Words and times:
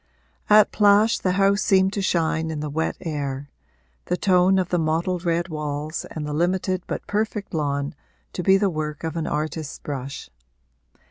At 0.49 0.71
Plash 0.71 1.19
the 1.19 1.33
house 1.33 1.61
seemed 1.61 1.93
to 1.93 2.01
shine 2.01 2.49
in 2.49 2.59
the 2.59 2.71
wet 2.71 2.97
air 3.01 3.51
the 4.05 4.17
tone 4.17 4.57
of 4.57 4.69
the 4.69 4.79
mottled 4.79 5.25
red 5.25 5.49
walls 5.49 6.05
and 6.09 6.25
the 6.25 6.33
limited 6.33 6.81
but 6.87 7.05
perfect 7.05 7.53
lawn 7.53 7.93
to 8.33 8.41
be 8.41 8.57
the 8.57 8.71
work 8.71 9.03
of 9.03 9.15
an 9.15 9.27
artist's 9.27 9.77
brush. 9.77 10.31